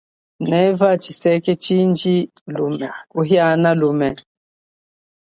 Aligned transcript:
Neva 0.51 0.87
tshiseke 1.01 1.53
tshindji 1.63 2.15
kuhiana 3.11 3.69
lume. 3.79 4.09